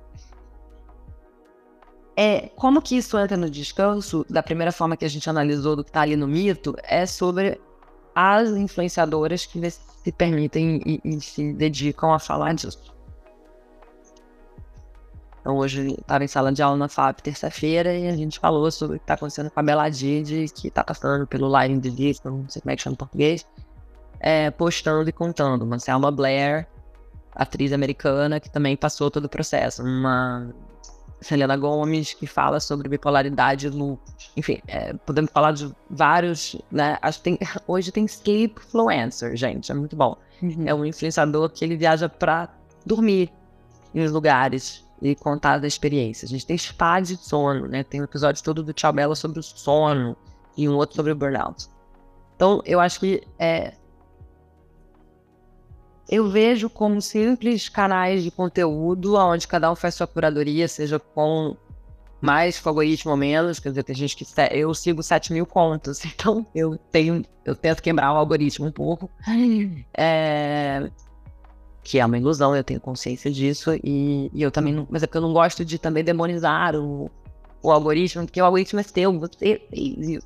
[2.16, 5.84] é, como que isso entra no descanso, da primeira forma que a gente analisou do
[5.84, 7.60] que está ali no mito, é sobre
[8.14, 12.94] as influenciadoras que se permitem e, e se dedicam a falar disso.
[15.40, 18.98] Então, hoje estava em sala de aula na FAP terça-feira e a gente falou sobre
[18.98, 22.30] o que está acontecendo com a Bela Didi, que está passando pelo Line de Disco,
[22.30, 23.48] não sei como é que chama em português,
[24.22, 25.64] é, postando e contando.
[25.64, 26.68] Uma Selma Blair,
[27.34, 29.82] atriz americana, que também passou todo o processo.
[29.82, 30.54] Uma
[31.20, 34.00] Selena Gomes, que fala sobre bipolaridade no.
[34.38, 36.56] Enfim, é, podemos falar de vários.
[36.72, 36.98] Né?
[37.02, 40.16] Acho que tem, hoje tem Sleep Influencer, gente, é muito bom.
[40.42, 40.64] Uhum.
[40.66, 42.50] É um influenciador que ele viaja para
[42.86, 43.32] dormir
[43.94, 46.26] em lugares e contar da experiência.
[46.26, 47.84] A gente tem spa de sono, né?
[47.84, 50.16] Tem um episódio todo do Tchau Bela sobre o sono
[50.56, 51.68] e um outro sobre o burnout.
[52.36, 53.74] Então, eu acho que é,
[56.12, 61.56] eu vejo como simples canais de conteúdo, onde cada um faz sua curadoria, seja com
[62.20, 63.60] mais favorito ou menos.
[63.60, 67.82] Quer dizer, tem gente que eu sigo 7 mil contas, então eu tenho, eu tento
[67.82, 69.10] quebrar o algoritmo um pouco.
[69.98, 70.90] É,
[71.84, 75.08] que é uma ilusão, eu tenho consciência disso, e, e eu também não, mas é
[75.08, 77.10] porque eu não gosto de também demonizar o,
[77.64, 79.62] o algoritmo, porque o algoritmo é seu, você,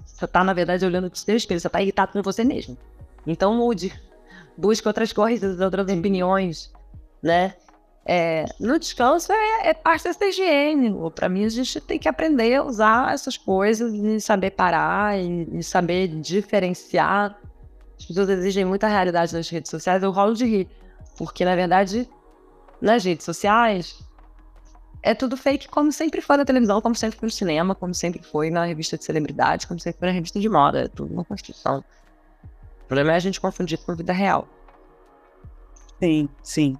[0.05, 2.77] você tá, na verdade, olhando pro seu espelho, você tá irritado com você mesmo.
[3.25, 3.93] Então mude,
[4.57, 6.71] busque outras coisas, outras opiniões,
[7.21, 7.55] né?
[8.07, 10.93] É, no descanso é, é parte dessa higiene.
[11.15, 15.47] Para mim, a gente tem que aprender a usar essas coisas e saber parar e,
[15.51, 17.35] e saber diferenciar.
[17.97, 20.03] As pessoas exigem muita realidade nas redes sociais.
[20.03, 20.69] Eu rolo de rir
[21.17, 22.07] porque, na verdade,
[22.79, 23.99] nas redes sociais,
[25.01, 28.21] é tudo fake, como sempre foi na televisão, como sempre foi no cinema, como sempre
[28.21, 30.81] foi na revista de celebridade, como sempre foi na revista de moda.
[30.81, 31.83] É tudo uma construção.
[32.85, 34.47] O problema é a gente confundir com vida real.
[36.01, 36.77] Sim, sim.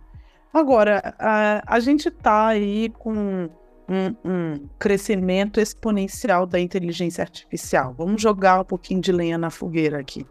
[0.54, 7.94] Agora, a, a gente está aí com um, um, crescimento exponencial da inteligência artificial.
[7.98, 10.26] Vamos jogar um pouquinho de lenha na fogueira aqui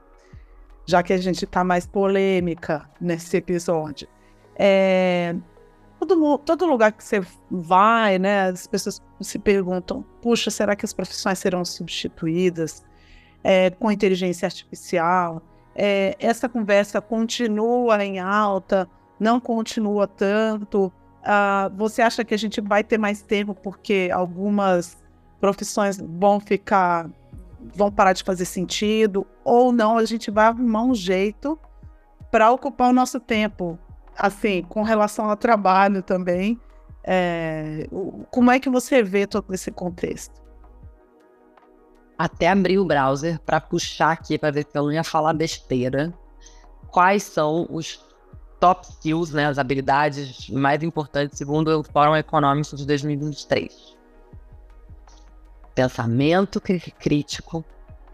[0.87, 4.09] já que a gente está mais polêmica nesse episódio.
[4.57, 5.35] É,
[5.99, 10.93] todo, todo lugar que você vai, né, as pessoas se perguntam: puxa, será que as
[10.93, 12.85] profissões serão substituídas
[13.43, 15.43] é, com inteligência artificial?
[15.75, 20.93] É, essa conversa continua em alta, não continua tanto.
[21.23, 25.03] Ah, você acha que a gente vai ter mais tempo porque algumas
[25.41, 27.09] profissões vão ficar
[27.75, 31.59] vão parar de fazer sentido, ou não, a gente vai arrumar um jeito
[32.31, 33.79] para ocupar o nosso tempo,
[34.19, 36.61] assim, com relação ao trabalho também.
[37.03, 37.87] É,
[38.31, 40.44] como é que você vê todo esse contexto?
[42.25, 46.11] Até abrir o browser para puxar aqui para ver se eu não ia falar besteira.
[46.87, 48.01] Quais são os
[48.59, 53.95] top skills, né, as habilidades mais importantes segundo o Fórum Econômico de 2023?
[55.75, 57.63] pensamento crítico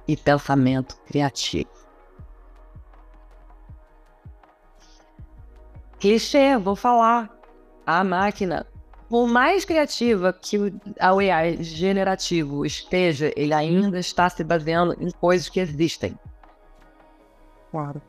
[0.09, 1.71] e pensamento criativo.
[6.01, 7.31] Clichê, vou falar.
[7.87, 8.67] A máquina,
[9.11, 10.71] por mais criativa que o
[11.01, 16.17] AI generativo esteja, ele ainda está se baseando em coisas que existem.
[17.73, 18.01] Claro.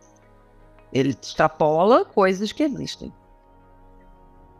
[0.93, 3.11] Ele extrapola coisas que existem.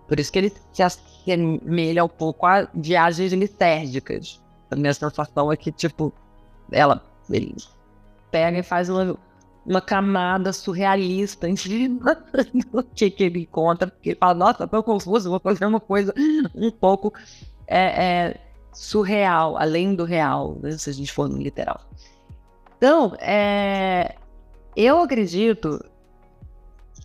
[0.08, 4.42] Por isso que ele se assemelha um pouco a viagens litérgicas.
[4.72, 6.12] A minha sensação é que, tipo,
[6.72, 7.56] ela ele
[8.32, 9.16] pega e faz uma,
[9.66, 12.18] uma camada surrealista em cima
[12.72, 16.14] do que, que ele encontra, porque ele fala, nossa, tô confuso, vou fazer uma coisa
[16.56, 17.14] um pouco
[17.68, 18.42] é, é,
[18.74, 21.80] surreal, além do real, né, se a gente for no literal.
[22.78, 24.16] Então, é,
[24.76, 25.84] eu acredito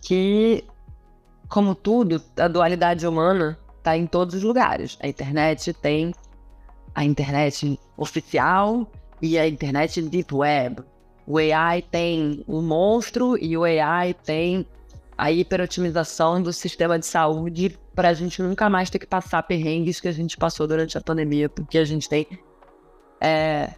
[0.01, 0.63] que,
[1.47, 4.97] como tudo, a dualidade humana está em todos os lugares.
[5.01, 6.13] A internet tem
[6.95, 8.87] a internet oficial
[9.21, 10.83] e a internet deep web.
[11.27, 14.65] O AI tem o monstro e o AI tem
[15.17, 19.99] a hiperotimização do sistema de saúde para a gente nunca mais ter que passar perrengues
[19.99, 22.27] que a gente passou durante a pandemia, porque a gente tem
[23.19, 23.73] é,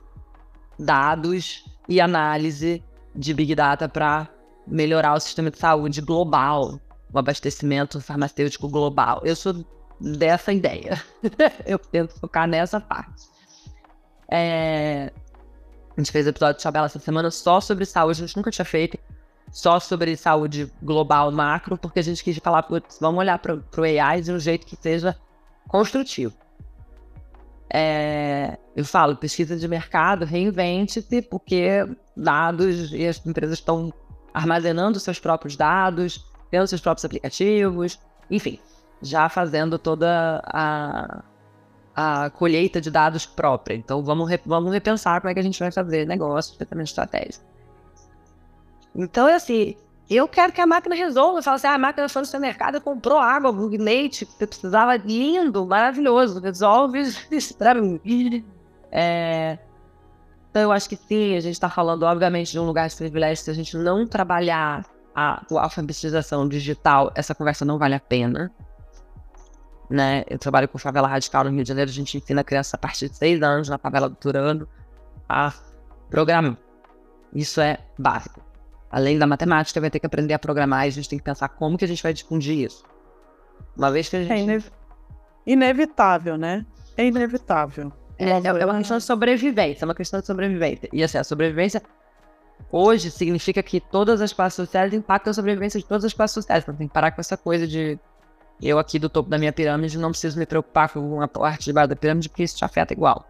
[0.78, 2.84] dados e análise
[3.16, 4.28] de Big Data para
[4.68, 6.80] melhorar o sistema de saúde global,
[7.12, 9.22] o abastecimento farmacêutico global.
[9.24, 9.66] Eu sou
[10.00, 11.02] dessa ideia.
[11.66, 13.28] eu tento focar nessa parte.
[14.32, 15.12] É...
[16.00, 18.64] A gente fez episódio de Chabela essa semana só sobre saúde, a gente nunca tinha
[18.64, 18.98] feito
[19.52, 23.84] só sobre saúde global macro, porque a gente quis falar, putz, vamos olhar para o
[23.84, 25.14] AI de um jeito que seja
[25.68, 26.34] construtivo.
[27.70, 31.86] É, eu falo, pesquisa de mercado, reinvente-se, porque
[32.16, 33.94] dados e as empresas estão
[34.34, 38.00] armazenando seus próprios dados, tendo seus próprios aplicativos,
[38.32, 38.58] enfim
[39.02, 41.24] já fazendo toda a,
[42.00, 43.76] a colheita de dados própria.
[43.76, 47.42] Então vamos, re, vamos repensar como é que a gente vai fazer negócio, especialmente estratégia.
[48.96, 49.76] Então é assim,
[50.10, 51.42] eu quero que a máquina resolva.
[51.42, 56.40] Fala assim, ah, a máquina foi no supermercado, comprou água, leite, que precisava, lindo, maravilhoso,
[56.40, 58.46] resolve isso pra mim.
[58.90, 59.60] É...
[60.50, 63.44] Então eu acho que sim, a gente está falando, obviamente, de um lugar de privilégio.
[63.44, 68.50] Se a gente não trabalhar a, a alfabetização digital, essa conversa não vale a pena
[69.90, 70.24] né?
[70.30, 72.80] Eu trabalho com favela radical no Rio de Janeiro, a gente ensina a criança a
[72.80, 74.68] partir de seis anos na favela do Turano
[75.28, 75.54] a
[76.10, 76.58] programar.
[77.34, 78.42] Isso é básico.
[78.92, 81.50] Além da matemática, vai ter que aprender a programar e a gente tem que pensar
[81.50, 82.84] como que a gente vai difundir isso.
[83.78, 84.32] Uma vez que a gente...
[84.32, 84.66] É inev...
[85.46, 86.66] inevitável, né?
[86.98, 87.92] É inevitável.
[88.18, 90.90] É, é uma questão de sobrevivência, é uma questão de sobrevivência.
[90.92, 91.82] E assim, a sobrevivência
[92.72, 96.64] hoje significa que todas as classes sociais impactam a sobrevivência de todas as classes sociais.
[96.64, 97.98] Então tem que parar com essa coisa de
[98.62, 101.74] eu aqui do topo da minha pirâmide não preciso me preocupar com uma parte de
[101.74, 103.26] baixo da pirâmide, porque isso te afeta igual.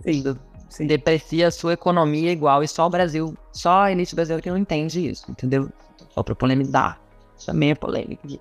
[0.00, 0.36] Sim,
[0.68, 0.86] sim.
[0.86, 4.58] Deprecia a sua economia igual, e só o Brasil, só a elite brasileira que não
[4.58, 5.68] entende isso, entendeu?
[6.10, 7.00] Só pra polemizar.
[7.46, 8.40] A polêmica aqui.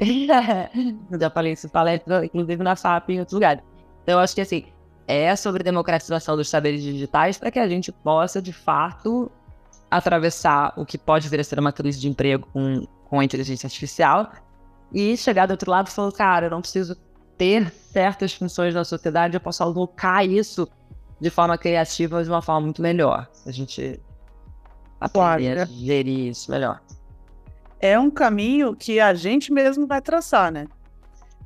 [1.20, 3.62] Já falei isso palestra, inclusive na FAP e em outros lugares.
[4.02, 4.66] Então, eu acho que assim,
[5.06, 9.30] é sobre democratização dos saberes digitais para que a gente possa, de fato,
[9.90, 13.66] atravessar o que pode vir a ser uma crise de emprego com, com a inteligência
[13.66, 14.32] artificial
[14.94, 16.96] e chegar do outro lado e falar, cara, eu não preciso
[17.36, 20.68] ter certas funções na sociedade, eu posso alocar isso
[21.20, 23.28] de forma criativa de uma forma muito melhor.
[23.44, 24.00] A gente
[25.00, 26.80] aprender a gerir isso melhor.
[27.80, 30.66] É um caminho que a gente mesmo vai traçar, né?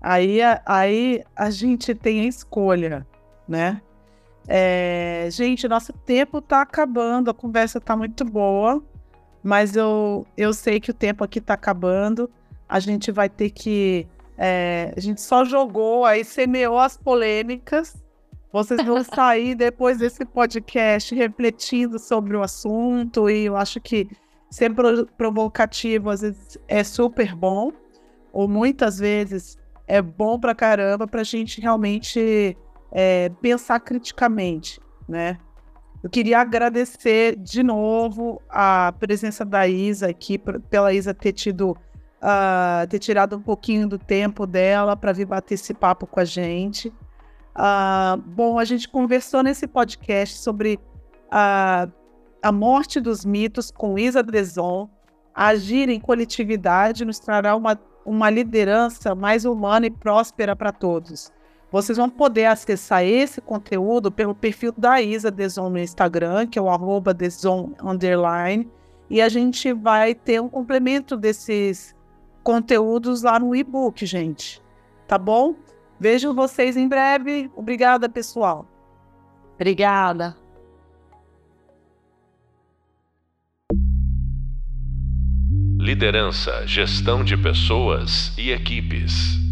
[0.00, 3.06] Aí, aí a gente tem a escolha,
[3.48, 3.80] né?
[4.46, 8.82] É, gente, nosso tempo tá acabando, a conversa tá muito boa,
[9.42, 12.30] mas eu, eu sei que o tempo aqui tá acabando
[12.68, 14.06] a gente vai ter que.
[14.36, 17.96] É, a gente só jogou, aí semeou as polêmicas.
[18.52, 24.08] Vocês vão sair depois desse podcast refletindo sobre o assunto, e eu acho que
[24.50, 24.72] ser
[25.16, 27.72] provocativo às vezes é super bom,
[28.32, 32.56] ou muitas vezes é bom pra caramba pra gente realmente
[32.92, 35.38] é, pensar criticamente, né?
[36.02, 41.76] Eu queria agradecer de novo a presença da Isa aqui, pela Isa ter tido
[42.22, 46.24] uh, ter tirado um pouquinho do tempo dela para vir bater esse papo com a
[46.24, 46.88] gente.
[47.56, 50.78] Uh, bom, a gente conversou nesse podcast sobre
[51.26, 51.90] uh,
[52.42, 54.88] a morte dos mitos com Isa Deson.
[55.34, 61.32] Agir em coletividade nos trará uma, uma liderança mais humana e próspera para todos.
[61.70, 66.62] Vocês vão poder acessar esse conteúdo pelo perfil da Isa Deson no Instagram, que é
[66.62, 68.68] o arroba Deson underline,
[69.10, 71.94] e a gente vai ter um complemento desses
[72.48, 74.62] conteúdos lá no e-book, gente.
[75.06, 75.54] Tá bom?
[76.00, 77.50] Vejo vocês em breve.
[77.54, 78.66] Obrigada, pessoal.
[79.54, 80.34] Obrigada.
[85.78, 89.47] Liderança, gestão de pessoas e equipes.